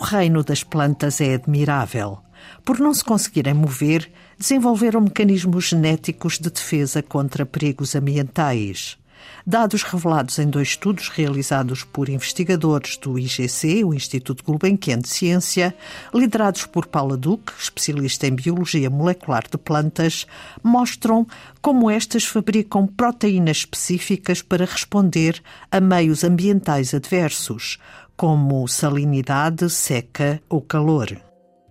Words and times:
reino 0.00 0.42
das 0.42 0.64
plantas 0.64 1.20
é 1.20 1.34
admirável. 1.34 2.18
Por 2.64 2.78
não 2.78 2.92
se 2.94 3.04
conseguirem 3.04 3.54
mover, 3.54 4.10
desenvolveram 4.38 5.00
mecanismos 5.00 5.66
genéticos 5.66 6.38
de 6.38 6.50
defesa 6.50 7.02
contra 7.02 7.44
perigos 7.44 7.94
ambientais. 7.94 8.98
Dados 9.46 9.82
revelados 9.82 10.38
em 10.38 10.48
dois 10.48 10.68
estudos 10.68 11.08
realizados 11.08 11.82
por 11.82 12.08
investigadores 12.08 12.96
do 12.96 13.18
IGC, 13.18 13.84
o 13.84 13.94
Instituto 13.94 14.44
Gulbenkian 14.44 14.98
de 14.98 15.08
Ciência, 15.08 15.74
liderados 16.12 16.66
por 16.66 16.86
Paula 16.86 17.16
Duque, 17.16 17.52
especialista 17.58 18.26
em 18.26 18.34
biologia 18.34 18.90
molecular 18.90 19.44
de 19.50 19.56
plantas, 19.56 20.26
mostram 20.62 21.26
como 21.60 21.90
estas 21.90 22.24
fabricam 22.24 22.86
proteínas 22.86 23.58
específicas 23.58 24.42
para 24.42 24.64
responder 24.64 25.42
a 25.70 25.80
meios 25.80 26.22
ambientais 26.22 26.94
adversos, 26.94 27.78
como 28.20 28.68
salinidade, 28.68 29.70
seca 29.70 30.42
ou 30.46 30.60
calor. 30.60 31.08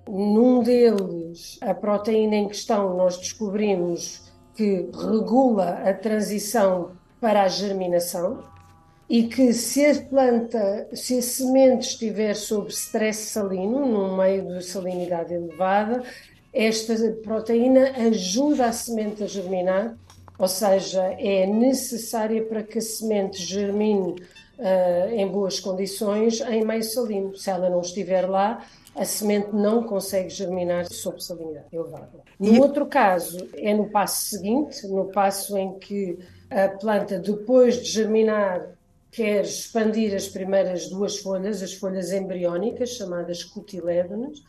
Num 0.08 0.64
deles, 0.64 1.60
a 1.62 1.76
proteína 1.76 2.38
em 2.38 2.48
questão, 2.48 2.98
nós 2.98 3.18
descobrimos 3.18 4.34
que 4.56 4.90
regula 4.92 5.84
a 5.88 5.94
transição 5.94 6.94
para 7.22 7.44
a 7.44 7.48
germinação 7.48 8.44
e 9.08 9.26
que 9.26 9.54
se 9.54 9.86
a 9.86 10.02
planta, 10.02 10.88
se 10.92 11.20
a 11.20 11.22
semente 11.22 11.90
estiver 11.90 12.34
sob 12.34 12.70
stress 12.72 13.30
salino, 13.30 13.86
num 13.86 14.18
meio 14.18 14.48
de 14.48 14.66
salinidade 14.66 15.36
elevada, 15.36 16.02
esta 16.52 16.96
proteína 17.22 17.92
ajuda 18.08 18.66
a 18.66 18.72
semente 18.72 19.24
a 19.24 19.28
germinar, 19.28 19.96
ou 20.40 20.48
seja, 20.48 21.14
é 21.20 21.46
necessária 21.46 22.44
para 22.44 22.64
que 22.64 22.80
a 22.80 22.82
semente 22.82 23.38
germine 23.38 24.16
uh, 24.60 25.10
em 25.14 25.28
boas 25.28 25.60
condições 25.60 26.42
em 26.42 26.64
meio 26.64 26.84
salino. 26.84 27.36
Se 27.36 27.50
ela 27.50 27.70
não 27.70 27.82
estiver 27.82 28.30
lá, 28.30 28.64
a 28.96 29.06
semente 29.06 29.50
não 29.54 29.84
consegue 29.84 30.30
germinar 30.30 30.86
sob 30.92 31.24
salinidade 31.24 31.68
elevada. 31.72 32.20
No 32.40 32.54
e... 32.54 32.60
outro 32.60 32.86
caso, 32.86 33.50
é 33.56 33.74
no 33.74 33.90
passo 33.90 34.30
seguinte, 34.30 34.86
no 34.88 35.06
passo 35.06 35.58
em 35.58 35.80
que 35.80 36.20
a 36.50 36.68
planta, 36.68 37.20
depois 37.20 37.78
de 37.78 37.90
germinar, 37.90 38.76
quer 39.12 39.44
expandir 39.44 40.14
as 40.14 40.28
primeiras 40.28 40.88
duas 40.90 41.18
folhas, 41.18 41.64
as 41.64 41.74
folhas 41.74 42.12
embriónicas, 42.12 42.92
chamadas 42.92 43.44
cotilédonas, 43.44 44.44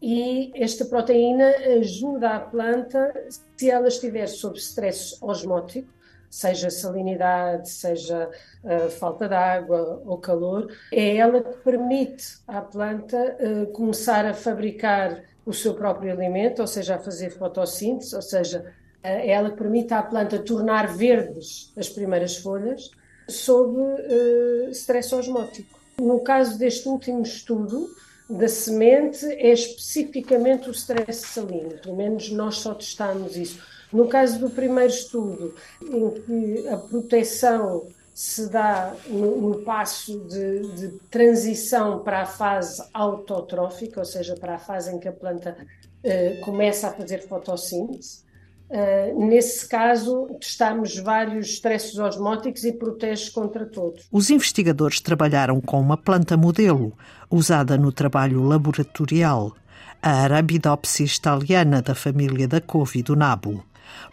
e 0.00 0.52
esta 0.54 0.84
proteína 0.84 1.48
ajuda 1.78 2.30
a 2.30 2.40
planta, 2.40 3.12
se 3.56 3.70
ela 3.70 3.88
estiver 3.88 4.26
sob 4.26 4.58
stress 4.58 5.16
osmótico, 5.22 5.88
seja 6.30 6.70
salinidade, 6.70 7.68
seja 7.68 8.30
uh, 8.64 8.90
falta 8.90 9.28
de 9.28 9.34
água 9.34 10.02
ou 10.04 10.18
calor, 10.18 10.72
é 10.92 11.16
ela 11.16 11.42
que 11.42 11.56
permite 11.58 12.38
à 12.46 12.60
planta 12.60 13.36
uh, 13.40 13.66
começar 13.72 14.24
a 14.26 14.34
fabricar 14.34 15.22
o 15.44 15.52
seu 15.52 15.74
próprio 15.74 16.12
alimento, 16.12 16.60
ou 16.60 16.66
seja, 16.66 16.96
a 16.96 16.98
fazer 16.98 17.30
fotossíntese, 17.30 18.14
ou 18.16 18.22
seja, 18.22 18.72
é 19.02 19.30
ela 19.30 19.50
permite 19.50 19.94
à 19.94 20.02
planta 20.02 20.38
tornar 20.40 20.88
verdes 20.88 21.72
as 21.76 21.88
primeiras 21.88 22.36
folhas 22.36 22.90
sob 23.28 23.78
uh, 23.78 24.70
stress 24.70 25.14
osmótico. 25.14 25.78
No 26.00 26.20
caso 26.20 26.58
deste 26.58 26.88
último 26.88 27.22
estudo, 27.22 27.88
da 28.28 28.48
semente 28.48 29.24
é 29.24 29.52
especificamente 29.52 30.68
o 30.68 30.72
stress 30.72 31.26
salino, 31.26 31.78
pelo 31.78 31.96
menos 31.96 32.30
nós 32.30 32.56
só 32.56 32.74
testamos 32.74 33.36
isso. 33.36 33.60
No 33.92 34.08
caso 34.08 34.40
do 34.40 34.50
primeiro 34.50 34.92
estudo, 34.92 35.54
em 35.80 36.10
que 36.10 36.68
a 36.68 36.76
proteção 36.76 37.86
se 38.12 38.48
dá 38.48 38.96
no, 39.06 39.40
no 39.40 39.62
passo 39.62 40.18
de, 40.20 40.72
de, 40.74 40.88
transição 41.10 42.02
para 42.02 42.22
a 42.22 42.26
fase 42.26 42.82
autotrófica, 42.92 44.00
ou 44.00 44.06
seja, 44.06 44.34
para 44.34 44.54
a 44.54 44.58
fase 44.58 44.90
em 44.90 44.98
que 44.98 45.06
a 45.06 45.12
planta 45.12 45.54
uh, 46.02 46.40
começa 46.40 46.88
a 46.88 46.92
fazer 46.92 47.28
fotossíntese, 47.28 48.25
Uh, 48.68 49.26
nesse 49.26 49.68
caso, 49.68 50.26
testamos 50.40 50.98
vários 50.98 51.50
estressos 51.50 51.98
osmóticos 51.98 52.64
e 52.64 52.72
protege 52.72 53.30
contra 53.30 53.64
todos. 53.64 54.06
Os 54.10 54.28
investigadores 54.28 55.00
trabalharam 55.00 55.60
com 55.60 55.80
uma 55.80 55.96
planta 55.96 56.36
modelo, 56.36 56.92
usada 57.30 57.78
no 57.78 57.92
trabalho 57.92 58.42
laboratorial, 58.42 59.54
a 60.02 60.22
Arabidopsis 60.24 61.18
thaliana 61.18 61.80
da 61.80 61.94
família 61.94 62.48
da 62.48 62.60
couve 62.60 63.02
do 63.02 63.14
nabo. 63.14 63.64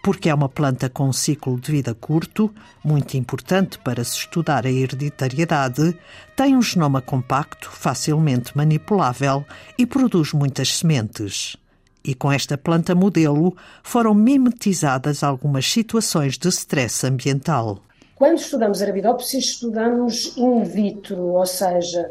Porque 0.03 0.29
é 0.29 0.33
uma 0.33 0.47
planta 0.47 0.87
com 0.87 1.09
um 1.09 1.13
ciclo 1.13 1.59
de 1.59 1.71
vida 1.71 1.95
curto, 1.95 2.53
muito 2.83 3.17
importante 3.17 3.79
para 3.79 4.03
se 4.03 4.17
estudar 4.17 4.67
a 4.67 4.71
hereditariedade, 4.71 5.97
tem 6.35 6.55
um 6.55 6.61
genoma 6.61 7.01
compacto, 7.01 7.71
facilmente 7.71 8.55
manipulável 8.55 9.43
e 9.79 9.85
produz 9.87 10.31
muitas 10.31 10.77
sementes 10.77 11.57
e 12.03 12.13
com 12.13 12.31
esta 12.31 12.57
planta 12.57 12.93
modelo 12.93 13.55
foram 13.81 14.13
mimetizadas 14.13 15.23
algumas 15.23 15.65
situações 15.65 16.37
de 16.37 16.49
stress 16.49 17.05
ambiental. 17.05 17.79
Quando 18.15 18.37
estudamos 18.37 18.81
Arabidopsis, 18.81 19.45
estudamos 19.45 20.37
in 20.37 20.63
vitro, 20.63 21.33
ou 21.33 21.45
seja, 21.45 22.09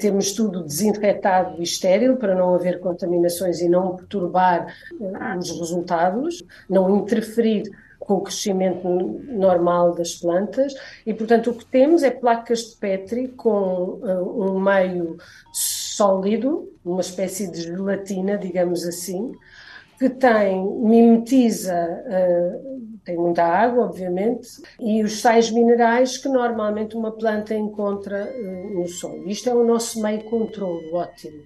temos 0.00 0.32
tudo 0.32 0.62
desinfetado 0.62 1.60
e 1.60 1.62
estéril 1.62 2.16
para 2.16 2.34
não 2.34 2.54
haver 2.54 2.80
contaminações 2.80 3.60
e 3.60 3.68
não 3.68 3.96
perturbar 3.96 4.66
eh, 5.00 5.38
os 5.38 5.50
resultados, 5.58 6.44
não 6.68 6.98
interferir 6.98 7.62
com 8.06 8.14
o 8.14 8.20
crescimento 8.20 8.88
normal 8.88 9.94
das 9.94 10.14
plantas 10.14 10.74
e, 11.04 11.12
portanto, 11.12 11.50
o 11.50 11.54
que 11.54 11.64
temos 11.64 12.02
é 12.02 12.10
placas 12.10 12.60
de 12.60 12.76
Petri 12.76 13.28
com 13.28 14.00
uh, 14.02 14.52
um 14.52 14.60
meio 14.60 15.16
sólido, 15.96 16.70
uma 16.84 17.00
espécie 17.00 17.50
de 17.50 17.62
gelatina, 17.62 18.36
digamos 18.36 18.84
assim, 18.84 19.32
que 19.98 20.10
tem, 20.10 20.62
mimetiza, 20.62 21.74
uh, 21.74 22.98
tem 23.02 23.16
muita 23.16 23.44
água, 23.44 23.86
obviamente, 23.86 24.46
e 24.78 25.02
os 25.02 25.20
sais 25.20 25.50
minerais 25.50 26.18
que 26.18 26.28
normalmente 26.28 26.94
uma 26.94 27.12
planta 27.12 27.54
encontra 27.54 28.30
uh, 28.30 28.74
no 28.74 28.86
solo. 28.86 29.26
Isto 29.26 29.48
é 29.48 29.54
o 29.54 29.64
nosso 29.64 30.02
meio 30.02 30.22
controle 30.24 30.90
ótimo. 30.92 31.42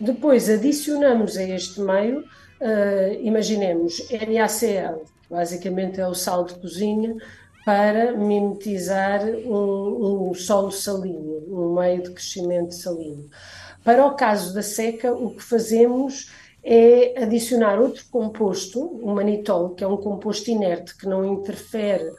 Depois 0.00 0.48
adicionamos 0.48 1.36
a 1.36 1.42
este 1.42 1.80
meio, 1.80 2.20
uh, 2.20 3.20
imaginemos 3.20 4.08
NaCl, 4.10 5.02
basicamente 5.28 6.00
é 6.00 6.06
o 6.06 6.14
sal 6.14 6.44
de 6.44 6.54
cozinha, 6.54 7.16
para 7.64 8.12
mimetizar 8.12 9.24
um, 9.24 10.30
um 10.30 10.34
solo 10.34 10.70
salino, 10.70 11.44
um 11.48 11.74
meio 11.74 12.02
de 12.02 12.10
crescimento 12.12 12.74
salino. 12.74 13.28
Para 13.84 14.06
o 14.06 14.14
caso 14.14 14.54
da 14.54 14.62
seca, 14.62 15.12
o 15.12 15.34
que 15.34 15.42
fazemos 15.42 16.30
é 16.62 17.22
adicionar 17.22 17.80
outro 17.80 18.04
composto, 18.10 18.80
o 18.80 19.14
manitol, 19.14 19.74
que 19.74 19.82
é 19.82 19.86
um 19.86 19.96
composto 19.96 20.50
inerte 20.50 20.96
que 20.96 21.06
não 21.06 21.24
interfere 21.24 22.12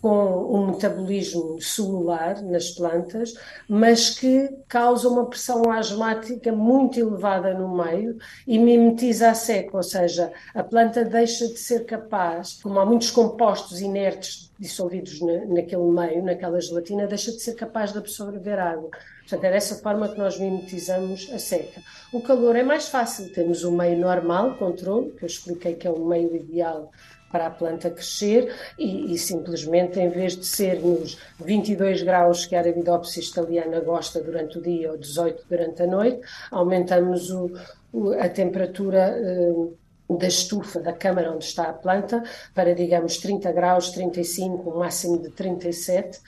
com 0.00 0.44
o 0.44 0.66
metabolismo 0.68 1.60
celular 1.60 2.42
nas 2.42 2.70
plantas, 2.70 3.34
mas 3.68 4.18
que 4.18 4.48
causa 4.66 5.08
uma 5.08 5.26
pressão 5.26 5.70
asmática 5.70 6.50
muito 6.52 6.98
elevada 6.98 7.52
no 7.52 7.76
meio 7.76 8.16
e 8.46 8.58
mimetiza 8.58 9.30
a 9.30 9.34
seca, 9.34 9.76
ou 9.76 9.82
seja, 9.82 10.32
a 10.54 10.64
planta 10.64 11.04
deixa 11.04 11.46
de 11.46 11.58
ser 11.58 11.84
capaz, 11.84 12.58
como 12.62 12.80
há 12.80 12.86
muitos 12.86 13.10
compostos 13.10 13.80
inertes 13.80 14.50
dissolvidos 14.58 15.20
na, 15.20 15.44
naquele 15.46 15.82
meio, 15.82 16.24
naquela 16.24 16.60
gelatina, 16.60 17.06
deixa 17.06 17.32
de 17.32 17.40
ser 17.40 17.54
capaz 17.54 17.92
de 17.92 17.98
absorver 17.98 18.58
água. 18.58 18.90
Portanto, 19.20 19.44
é 19.44 19.52
dessa 19.52 19.76
forma 19.76 20.08
que 20.08 20.18
nós 20.18 20.38
mimetizamos 20.38 21.30
a 21.32 21.38
seca. 21.38 21.82
O 22.12 22.20
calor 22.20 22.56
é 22.56 22.62
mais 22.62 22.88
fácil, 22.88 23.32
temos 23.32 23.64
o 23.64 23.72
meio 23.72 23.98
normal, 23.98 24.56
controle, 24.56 25.12
que 25.12 25.24
eu 25.24 25.26
expliquei 25.26 25.74
que 25.74 25.86
é 25.86 25.90
o 25.90 26.04
meio 26.04 26.34
ideal 26.34 26.90
para 27.30 27.46
a 27.46 27.50
planta 27.50 27.90
crescer 27.90 28.52
e, 28.78 29.14
e, 29.14 29.18
simplesmente 29.18 30.00
em 30.00 30.10
vez 30.10 30.36
de 30.36 30.44
ser 30.44 30.80
nos 30.80 31.18
22 31.38 32.02
graus 32.02 32.44
que 32.44 32.56
a 32.56 32.60
Arabidopsis 32.60 33.28
italiana 33.28 33.80
gosta 33.80 34.20
durante 34.20 34.58
o 34.58 34.62
dia 34.62 34.90
ou 34.90 34.98
18 34.98 35.44
durante 35.48 35.82
a 35.82 35.86
noite, 35.86 36.20
aumentamos 36.50 37.30
o, 37.30 37.50
o, 37.92 38.12
a 38.12 38.28
temperatura 38.28 39.16
uh, 39.16 39.76
da 40.18 40.26
estufa, 40.26 40.80
da 40.80 40.92
câmara 40.92 41.32
onde 41.32 41.44
está 41.44 41.64
a 41.64 41.72
planta, 41.72 42.22
para 42.52 42.74
digamos 42.74 43.18
30 43.18 43.52
graus, 43.52 43.90
35, 43.90 44.70
um 44.70 44.78
máximo 44.78 45.22
de 45.22 45.30
37 45.30 46.20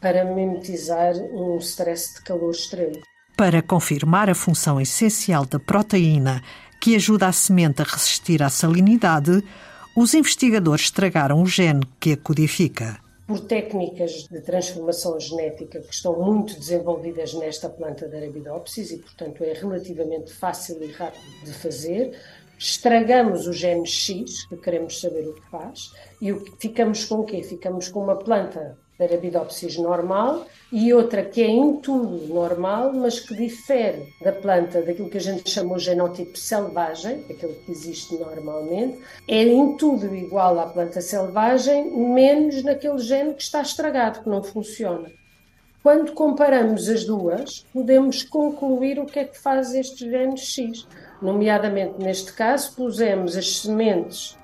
para 0.00 0.24
mimetizar 0.24 1.14
um 1.16 1.56
stress 1.58 2.14
de 2.16 2.22
calor 2.22 2.50
extremo. 2.50 3.00
Para 3.36 3.62
confirmar 3.62 4.28
a 4.28 4.34
função 4.34 4.80
essencial 4.80 5.46
da 5.46 5.58
proteína 5.58 6.42
que 6.80 6.96
ajuda 6.96 7.28
a 7.28 7.32
semente 7.32 7.80
a 7.80 7.84
resistir 7.84 8.42
à 8.42 8.48
salinidade, 8.48 9.42
os 9.94 10.14
investigadores 10.14 10.86
estragaram 10.86 11.42
o 11.42 11.46
gene 11.46 11.82
que 12.00 12.12
a 12.12 12.16
codifica. 12.16 12.98
Por 13.26 13.40
técnicas 13.40 14.26
de 14.30 14.40
transformação 14.40 15.20
genética 15.20 15.80
que 15.80 15.94
estão 15.94 16.18
muito 16.18 16.58
desenvolvidas 16.58 17.34
nesta 17.34 17.68
planta 17.68 18.08
da 18.08 18.16
Arabidopsis 18.16 18.90
e, 18.90 18.98
portanto, 18.98 19.44
é 19.44 19.52
relativamente 19.52 20.32
fácil 20.32 20.82
e 20.82 20.90
rápido 20.90 21.44
de 21.44 21.52
fazer, 21.52 22.18
estragamos 22.58 23.46
o 23.46 23.52
gene 23.52 23.86
X, 23.86 24.46
que 24.46 24.56
queremos 24.56 25.00
saber 25.00 25.28
o 25.28 25.34
que 25.34 25.50
faz, 25.50 25.92
e 26.20 26.32
ficamos 26.58 27.04
com 27.04 27.16
o 27.16 27.24
quê? 27.24 27.42
Ficamos 27.42 27.88
com 27.88 28.02
uma 28.02 28.16
planta 28.16 28.78
da 29.02 29.08
Arabidopsis 29.08 29.76
normal 29.76 30.46
e 30.70 30.92
outra 30.94 31.22
que 31.22 31.42
é 31.42 31.48
em 31.48 31.76
tudo 31.76 32.26
normal, 32.32 32.92
mas 32.92 33.20
que 33.20 33.34
difere 33.34 34.06
da 34.22 34.32
planta 34.32 34.80
daquilo 34.80 35.10
que 35.10 35.18
a 35.18 35.20
gente 35.20 35.50
chama 35.50 35.74
o 35.74 35.78
genótipo 35.78 36.38
selvagem, 36.38 37.24
aquele 37.28 37.54
que 37.66 37.72
existe 37.72 38.14
normalmente, 38.16 38.98
é 39.28 39.42
em 39.42 39.76
tudo 39.76 40.14
igual 40.14 40.58
à 40.58 40.66
planta 40.66 41.00
selvagem, 41.00 41.90
menos 41.98 42.62
naquele 42.62 42.98
gene 42.98 43.34
que 43.34 43.42
está 43.42 43.60
estragado, 43.60 44.22
que 44.22 44.28
não 44.28 44.42
funciona. 44.42 45.10
Quando 45.82 46.12
comparamos 46.12 46.88
as 46.88 47.04
duas, 47.04 47.66
podemos 47.72 48.22
concluir 48.22 49.00
o 49.00 49.06
que 49.06 49.18
é 49.18 49.24
que 49.24 49.38
faz 49.38 49.74
este 49.74 50.08
gene 50.08 50.38
X. 50.38 50.86
Nomeadamente, 51.20 51.98
neste 51.98 52.32
caso, 52.32 52.74
pusemos 52.76 53.36
as 53.36 53.58
sementes 53.58 54.38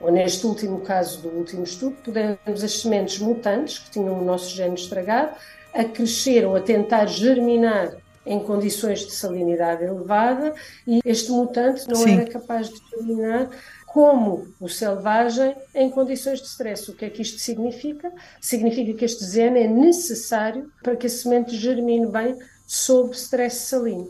ou 0.00 0.10
neste 0.10 0.46
último 0.46 0.80
caso 0.80 1.20
do 1.20 1.28
último 1.28 1.62
estudo, 1.62 1.96
pudemos 2.02 2.64
as 2.64 2.80
sementes 2.80 3.18
mutantes, 3.18 3.78
que 3.78 3.90
tinham 3.90 4.18
o 4.18 4.24
nosso 4.24 4.54
gene 4.54 4.74
estragado, 4.74 5.34
a 5.74 5.84
crescer 5.84 6.46
ou 6.46 6.56
a 6.56 6.60
tentar 6.60 7.06
germinar 7.06 7.96
em 8.24 8.40
condições 8.40 9.00
de 9.00 9.12
salinidade 9.12 9.84
elevada 9.84 10.54
e 10.86 11.00
este 11.04 11.30
mutante 11.30 11.88
não 11.88 11.96
Sim. 11.96 12.14
era 12.14 12.30
capaz 12.30 12.68
de 12.68 12.78
germinar 12.90 13.50
como 13.86 14.46
o 14.60 14.68
selvagem 14.68 15.56
em 15.74 15.90
condições 15.90 16.40
de 16.40 16.46
stress. 16.46 16.88
O 16.90 16.94
que 16.94 17.06
é 17.06 17.10
que 17.10 17.22
isto 17.22 17.40
significa? 17.40 18.12
Significa 18.40 18.94
que 18.94 19.04
este 19.04 19.24
gene 19.26 19.60
é 19.60 19.66
necessário 19.66 20.70
para 20.82 20.96
que 20.96 21.06
a 21.06 21.10
semente 21.10 21.56
germine 21.56 22.06
bem 22.06 22.38
sob 22.66 23.12
stress 23.14 23.68
salino. 23.68 24.08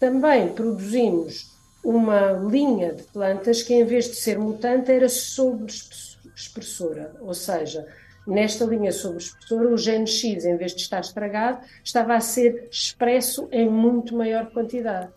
Também 0.00 0.48
produzimos 0.48 1.57
uma 1.82 2.32
linha 2.32 2.92
de 2.92 3.02
plantas 3.04 3.62
que, 3.62 3.74
em 3.74 3.84
vez 3.84 4.06
de 4.06 4.16
ser 4.16 4.38
mutante, 4.38 4.90
era 4.90 5.08
sobreexpressora, 5.08 7.14
ou 7.20 7.34
seja, 7.34 7.86
nesta 8.26 8.64
linha 8.64 8.92
sobreexpressora, 8.92 9.68
o 9.68 9.78
gene 9.78 10.06
X, 10.06 10.44
em 10.44 10.56
vez 10.56 10.74
de 10.74 10.82
estar 10.82 11.00
estragado, 11.00 11.60
estava 11.82 12.14
a 12.14 12.20
ser 12.20 12.68
expresso 12.70 13.48
em 13.50 13.68
muito 13.68 14.14
maior 14.14 14.50
quantidade. 14.50 15.08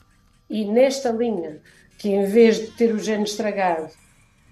E 0.50 0.66
nesta 0.66 1.12
linha, 1.12 1.60
que 1.98 2.10
em 2.10 2.26
vez 2.26 2.58
de 2.58 2.68
ter 2.72 2.94
o 2.94 3.00
gene 3.00 3.24
estragado, 3.24 3.90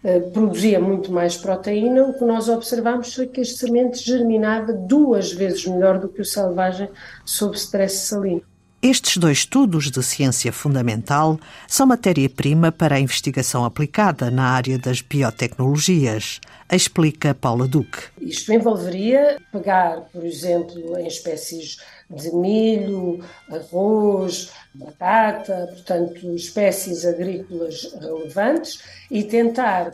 eh, 0.03 0.19
produzia 0.19 0.79
muito 0.79 1.11
mais 1.11 1.35
proteína, 1.35 2.05
o 2.05 2.13
que 2.13 2.23
nós 2.23 2.47
observamos 2.47 3.13
foi 3.13 3.27
que 3.27 3.41
a 3.41 3.45
semente 3.45 3.99
germinava 3.99 4.71
duas 4.71 5.33
vezes 5.33 5.65
melhor 5.65 5.99
do 5.99 6.07
que 6.07 6.21
o 6.21 6.25
selvagem 6.25 6.89
sob 7.25 7.57
stress 7.57 8.07
salino. 8.07 8.48
Estes 8.81 9.17
dois 9.17 9.39
estudos 9.39 9.91
de 9.91 10.01
ciência 10.01 10.53
fundamental 10.53 11.37
são 11.67 11.85
matéria-prima 11.85 12.71
para 12.71 12.95
a 12.95 12.99
investigação 12.99 13.65
aplicada 13.65 14.31
na 14.31 14.51
área 14.51 14.79
das 14.79 15.01
biotecnologias, 15.01 16.39
explica 16.71 17.35
Paula 17.35 17.67
Duque. 17.67 18.03
Isto 18.21 18.53
envolveria 18.53 19.37
pegar, 19.51 19.99
por 20.13 20.23
exemplo, 20.23 20.97
em 20.97 21.07
espécies 21.07 21.81
de 22.09 22.33
milho, 22.33 23.21
arroz, 23.51 24.49
batata, 24.73 25.67
portanto, 25.73 26.33
espécies 26.33 27.05
agrícolas 27.05 27.93
relevantes 27.99 28.81
e 29.11 29.25
tentar, 29.25 29.91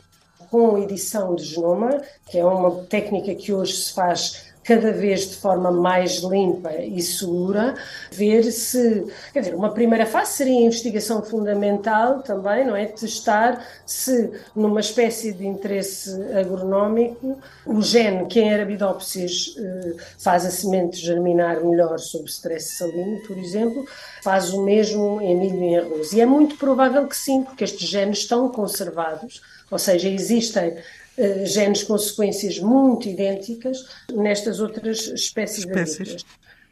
com 0.51 0.77
edição 0.77 1.33
de 1.33 1.43
genoma, 1.43 2.03
que 2.29 2.37
é 2.37 2.45
uma 2.45 2.83
técnica 2.83 3.33
que 3.33 3.51
hoje 3.51 3.73
se 3.73 3.93
faz 3.95 4.53
cada 4.65 4.91
vez 4.91 5.29
de 5.29 5.35
forma 5.35 5.71
mais 5.71 6.17
limpa 6.23 6.73
e 6.73 6.99
segura, 6.99 7.75
ver 8.11 8.43
se, 8.51 9.05
quer 9.31 9.41
dizer, 9.41 9.55
uma 9.55 9.71
primeira 9.71 10.07
fase 10.07 10.33
seria 10.33 10.57
a 10.57 10.63
investigação 10.63 11.21
fundamental 11.21 12.23
também, 12.23 12.65
não 12.65 12.75
é? 12.75 12.87
Testar 12.87 13.63
se 13.85 14.31
numa 14.55 14.79
espécie 14.79 15.31
de 15.31 15.45
interesse 15.45 16.11
agronómico 16.33 17.37
o 17.65 17.81
gene 17.81 18.25
que 18.25 18.39
em 18.39 18.51
Arabidopsis 18.51 19.55
eh, 19.57 19.95
faz 20.17 20.45
a 20.45 20.49
semente 20.49 20.97
germinar 20.97 21.63
melhor 21.63 21.99
sob 21.99 22.25
stress 22.25 22.77
salino, 22.77 23.21
por 23.27 23.37
exemplo, 23.37 23.85
faz 24.23 24.51
o 24.51 24.63
mesmo 24.63 25.21
em 25.21 25.37
milho 25.37 25.63
e 25.63 25.75
arroz. 25.75 26.11
E 26.11 26.21
é 26.21 26.25
muito 26.25 26.57
provável 26.57 27.07
que 27.07 27.15
sim, 27.15 27.43
porque 27.43 27.63
estes 27.63 27.87
genes 27.87 28.19
estão 28.19 28.49
conservados, 28.49 29.41
ou 29.69 29.77
seja, 29.77 30.09
existem 30.09 30.75
uh, 31.17 31.45
genes 31.45 31.83
com 31.83 31.97
sequências 31.97 32.59
muito 32.59 33.07
idênticas 33.07 33.85
nestas 34.13 34.59
outras 34.59 35.07
espécies, 35.07 35.59
espécies. 35.59 36.25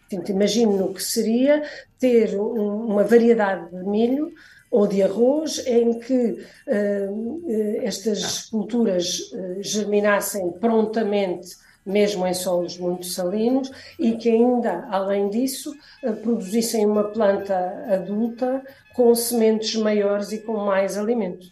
agrícolas. 0.10 0.30
imagino 0.30 0.86
o 0.86 0.94
que 0.94 1.04
seria 1.04 1.64
ter 2.00 2.40
um, 2.40 2.88
uma 2.88 3.04
variedade 3.04 3.70
de 3.70 3.84
milho 3.84 4.32
ou 4.70 4.88
de 4.88 5.04
arroz 5.04 5.66
em 5.68 6.00
que 6.00 6.46
uh, 6.68 7.82
estas 7.84 8.50
culturas 8.50 9.32
germinassem 9.62 10.52
prontamente 10.54 11.64
mesmo 11.86 12.26
em 12.26 12.34
solos 12.34 12.78
muito 12.78 13.06
salinos, 13.06 13.70
e 14.00 14.14
que 14.14 14.30
ainda, 14.30 14.88
além 14.90 15.30
disso, 15.30 15.76
produzissem 16.22 16.86
uma 16.86 17.04
planta 17.06 17.56
adulta 17.90 18.64
com 18.94 19.14
sementes 19.16 19.76
maiores 19.76 20.32
e 20.32 20.40
com 20.40 20.58
mais 20.58 20.98
alimento. 20.98 21.52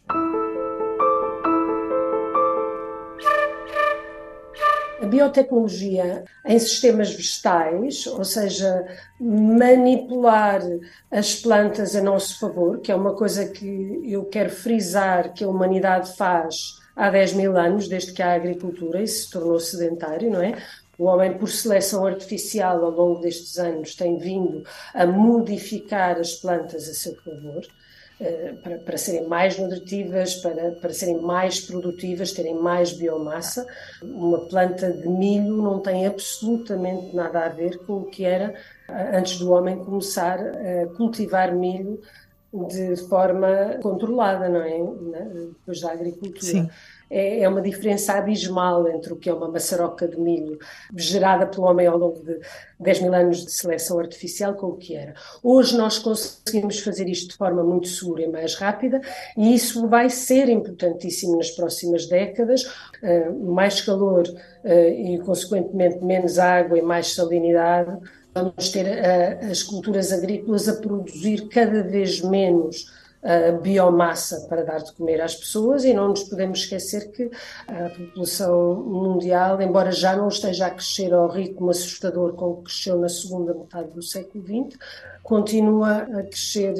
A 5.02 5.08
biotecnologia 5.08 6.24
em 6.46 6.60
sistemas 6.60 7.12
vegetais, 7.12 8.06
ou 8.06 8.24
seja, 8.24 8.86
manipular 9.20 10.62
as 11.10 11.34
plantas 11.34 11.96
a 11.96 12.04
nosso 12.04 12.40
favor, 12.40 12.80
que 12.82 12.92
é 12.92 12.96
uma 12.96 13.16
coisa 13.16 13.50
que 13.50 14.00
eu 14.06 14.26
quero 14.26 14.52
frisar 14.52 15.34
que 15.34 15.44
a 15.44 15.50
humanidade 15.50 16.16
faz 16.16 16.80
há 16.96 17.10
10 17.10 17.34
mil 17.34 17.58
anos, 17.58 17.88
desde 17.88 18.14
que 18.14 18.22
há 18.22 18.36
agricultura 18.36 19.02
e 19.02 19.08
se 19.08 19.28
tornou 19.32 19.60
sedentário, 19.60 20.30
não 20.30 20.44
é? 20.44 20.56
O 21.00 21.06
homem, 21.06 21.36
por 21.36 21.50
seleção 21.50 22.06
artificial, 22.06 22.86
ao 22.86 22.92
longo 22.92 23.22
destes 23.22 23.58
anos, 23.58 23.96
tem 23.96 24.20
vindo 24.20 24.64
a 24.94 25.08
modificar 25.08 26.20
as 26.20 26.34
plantas 26.34 26.88
a 26.88 26.94
seu 26.94 27.16
favor. 27.16 27.64
Eh, 28.24 28.54
para, 28.62 28.78
para, 28.78 28.98
serem 28.98 29.28
mais 29.28 29.58
nutritivas, 29.58 30.36
para, 30.36 30.74
para 30.74 30.94
serem 30.94 31.20
mais 31.20 31.60
produtivas, 31.60 32.32
terem 32.32 32.54
mais 32.54 32.94
biomassa. 32.94 33.66
Uma 34.04 34.42
planta 34.42 34.92
de 34.94 35.10
milho 35.10 35.58
não 35.58 35.80
tem 35.80 36.06
absolutamente 36.06 37.16
nada 37.16 37.46
a 37.46 37.50
ver 37.50 37.80
com 37.80 37.94
o 37.94 38.06
que 38.06 38.24
era 38.24 38.54
eh, 38.88 39.18
antes 39.18 39.40
do 39.40 39.52
homem 39.52 39.84
começar 39.84 40.40
a 40.40 40.86
cultivar 40.96 41.56
milho 41.56 42.00
de 42.54 42.96
forma 43.08 43.80
controlada, 43.82 44.48
não 44.48 44.62
é? 44.62 44.78
Depois 45.58 45.82
da 45.82 45.92
agricultura. 45.92 46.46
Sim 46.46 46.70
é, 47.12 47.42
é, 47.42 47.50
uma 47.50 47.62
diferença 47.62 48.14
abismal 48.14 48.88
entre 48.88 49.12
o 49.12 49.18
que 49.18 49.30
é 49.30 49.34
uma 49.34 49.50
maçaroca 49.50 50.08
de 50.08 50.18
milho 50.18 50.58
gerada 50.96 51.46
pelo 51.46 51.68
homem 51.68 51.86
ao 51.86 51.98
longo 51.98 52.24
de 52.24 52.40
10 52.80 53.02
mil 53.02 53.14
anos 53.14 53.46
de 53.46 53.52
seleção 53.52 54.00
artificial 54.00 54.54
com 54.54 54.68
o 54.68 54.78
que 54.78 54.96
era. 54.96 55.14
Hoje 55.44 55.78
nós 55.78 56.00
conseguimos 56.00 56.80
fazer 56.80 57.10
isto 57.10 57.32
de 57.32 57.36
forma 57.36 57.64
muito 57.64 57.90
segura 57.90 58.22
e 58.24 58.28
mais 58.30 58.56
rápida 58.56 59.02
e 59.38 59.54
isso 59.54 59.88
vai 59.90 60.10
ser 60.10 60.48
importantíssimo 60.48 61.36
nas 61.36 61.52
próximas 61.52 62.08
décadas. 62.08 62.64
Uh, 63.04 63.52
mais 63.52 63.82
calor 63.82 64.26
uh, 64.28 64.70
e, 64.70 65.20
consequentemente, 65.20 66.04
menos 66.04 66.40
água 66.40 66.78
e 66.78 66.82
mais 66.82 67.14
salinidade. 67.14 67.98
Vamos 68.34 68.70
ter 68.70 68.86
uh, 68.86 69.52
as 69.52 69.64
culturas 69.64 70.14
agrícolas 70.14 70.70
a 70.70 70.76
produzir 70.76 71.50
cada 71.50 71.84
vez 71.84 72.22
menos 72.22 72.86
biomassa 73.62 74.48
para 74.50 74.64
dar 74.64 74.80
de 74.80 74.94
comer 74.94 75.22
às 75.22 75.36
pessoas 75.36 75.84
e 75.84 75.94
não 75.94 76.10
nos 76.10 76.24
podemos 76.24 76.60
esquecer 76.60 77.12
que 77.12 77.30
a 77.68 77.90
população 77.90 78.76
mundial, 78.76 79.62
embora 79.62 79.92
já 79.92 80.16
não 80.16 80.28
esteja 80.28 80.68
a 80.68 80.72
crescer 80.72 81.14
ao 81.14 81.28
ritmo 81.28 81.70
assustador 81.70 82.34
com 82.34 82.56
que 82.58 82.64
cresceu 82.64 82.98
na 82.98 83.10
segunda 83.10 83.54
metade 83.54 83.92
do 83.94 84.02
século 84.02 84.44
XX, 84.44 84.80
continua 85.24 85.98
a 85.98 86.24
crescer 86.24 86.74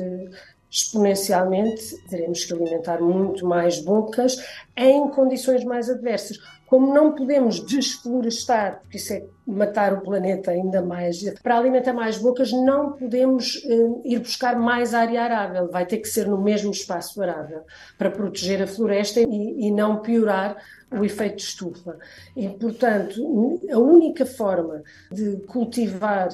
exponencialmente, 0.72 1.98
teremos 2.08 2.46
que 2.46 2.54
alimentar 2.54 3.02
muito 3.02 3.46
mais 3.46 3.80
bocas 3.80 4.38
em 4.78 5.10
condições 5.10 5.66
mais 5.66 5.90
adversas. 5.90 6.40
Como 6.66 6.94
não 6.94 7.12
podemos 7.14 7.60
desflorestar, 7.66 8.80
porque 8.82 8.96
isso 8.96 9.12
é 9.12 9.26
matar 9.52 9.94
o 9.94 10.02
planeta 10.02 10.52
ainda 10.52 10.82
mais, 10.82 11.22
para 11.42 11.58
alimentar 11.58 11.94
mais 11.94 12.18
bocas, 12.18 12.52
não 12.52 12.94
podemos 12.94 13.56
uh, 13.66 14.02
ir 14.04 14.20
buscar 14.20 14.58
mais 14.58 14.94
área 14.94 15.24
arável, 15.24 15.70
vai 15.70 15.86
ter 15.86 15.98
que 15.98 16.08
ser 16.08 16.28
no 16.28 16.42
mesmo 16.42 16.72
espaço 16.72 17.22
arável, 17.22 17.62
para 17.98 18.10
proteger 18.10 18.62
a 18.62 18.68
floresta 18.68 19.20
e, 19.20 19.68
e 19.68 19.72
não 19.72 20.02
piorar 20.02 20.58
o 20.92 21.06
efeito 21.06 21.38
de 21.38 21.44
estufa. 21.44 21.98
E, 22.36 22.50
portanto, 22.50 23.60
a 23.72 23.78
única 23.78 24.26
forma 24.26 24.84
de 25.12 25.38
cultivar 25.48 26.30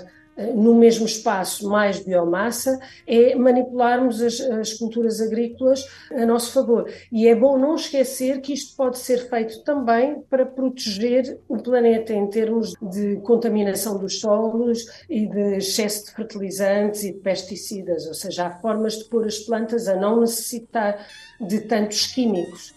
no 0.55 0.75
mesmo 0.75 1.05
espaço 1.05 1.67
mais 1.67 1.99
biomassa, 1.99 2.79
é 3.07 3.35
manipularmos 3.35 4.21
as, 4.21 4.39
as, 4.39 4.73
culturas 4.73 5.19
agrícolas 5.19 5.87
a 6.11 6.25
nosso 6.25 6.51
favor. 6.51 6.89
E 7.11 7.27
é 7.27 7.35
bom 7.35 7.57
não 7.57 7.75
esquecer 7.75 8.41
que 8.41 8.53
isto 8.53 8.75
pode 8.75 8.99
ser 8.99 9.29
feito 9.29 9.63
também 9.63 10.21
para 10.29 10.45
proteger 10.45 11.39
o 11.47 11.57
planeta 11.57 12.13
em 12.13 12.27
termos 12.27 12.73
de 12.81 13.17
contaminação 13.17 13.97
dos 13.97 14.19
solos 14.19 14.85
e 15.09 15.25
de 15.25 15.57
excesso 15.57 16.05
de 16.05 16.11
fertilizantes 16.11 17.03
e 17.03 17.13
de 17.13 17.19
pesticidas, 17.19 18.05
ou 18.05 18.13
seja, 18.13 18.47
há 18.47 18.51
formas 18.59 18.99
de 18.99 19.05
pôr 19.05 19.25
as 19.25 19.39
plantas 19.39 19.87
a 19.87 19.95
não 19.95 20.19
necessitar 20.19 21.05
de 21.41 21.61
tantos 21.61 22.07
químicos 22.07 22.76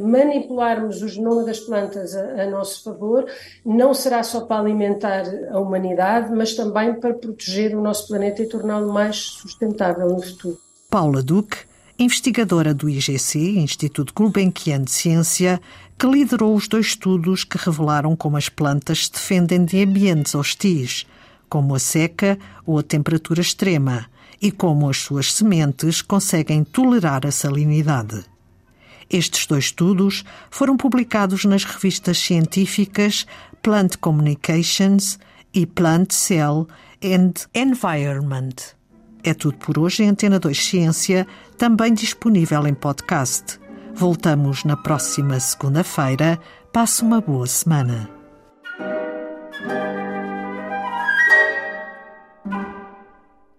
manipularmos 0.00 1.02
o 1.02 1.08
genoma 1.08 1.44
das 1.44 1.60
plantas 1.60 2.14
a, 2.14 2.42
a, 2.42 2.50
nosso 2.50 2.82
favor, 2.82 3.26
não 3.64 3.94
será 3.94 4.22
só 4.22 4.42
para 4.42 4.60
alimentar 4.60 5.24
a 5.50 5.58
humanidade, 5.58 6.32
mas 6.32 6.54
também 6.54 6.94
para 6.94 7.14
proteger 7.14 7.74
o 7.74 7.80
nosso 7.80 8.08
planeta 8.08 8.42
e 8.42 8.48
torná-lo 8.48 8.92
mais 8.92 9.16
sustentável 9.16 10.08
no 10.08 10.20
futuro. 10.20 10.58
Paula 10.90 11.22
Duque, 11.22 11.58
investigadora 11.98 12.74
do 12.74 12.88
IGC, 12.88 13.38
Instituto 13.58 14.12
Gulbenkian 14.14 14.82
de 14.82 14.90
Ciência, 14.90 15.60
que 15.98 16.06
liderou 16.06 16.54
os 16.54 16.66
dois 16.66 16.86
estudos 16.86 17.44
que 17.44 17.58
revelaram 17.58 18.16
como 18.16 18.36
as 18.36 18.48
plantas 18.48 19.06
se 19.06 19.12
defendem 19.12 19.64
de 19.64 19.82
ambientes 19.82 20.34
hostis, 20.34 21.06
como 21.48 21.74
a 21.74 21.78
seca 21.78 22.38
ou 22.64 22.78
a 22.78 22.82
temperatura 22.82 23.40
extrema, 23.40 24.06
e 24.40 24.50
como 24.50 24.88
as 24.88 24.96
suas 24.96 25.32
sementes 25.32 26.00
conseguem 26.00 26.64
tolerar 26.64 27.26
a 27.26 27.30
salinidade. 27.30 28.24
Estes 29.10 29.46
dois 29.46 29.64
estudos 29.64 30.24
foram 30.50 30.76
publicados 30.76 31.44
nas 31.44 31.64
revistas 31.64 32.18
científicas 32.18 33.26
Plant 33.60 33.96
Communications 33.96 35.18
e 35.52 35.66
Plant 35.66 36.12
Cell 36.12 36.68
and 37.02 37.32
Environment. 37.54 38.54
É 39.22 39.34
tudo 39.34 39.58
por 39.58 39.78
hoje 39.78 40.04
em 40.04 40.08
Antena 40.10 40.38
2 40.38 40.64
Ciência, 40.64 41.26
também 41.58 41.92
disponível 41.92 42.66
em 42.66 42.74
podcast. 42.74 43.58
Voltamos 43.94 44.64
na 44.64 44.76
próxima 44.76 45.38
segunda-feira. 45.38 46.38
Passe 46.72 47.02
uma 47.02 47.20
boa 47.20 47.46
semana. 47.46 48.19